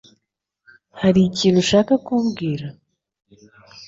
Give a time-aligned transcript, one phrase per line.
[1.01, 2.65] Hari ikintu ushaka kumbwira?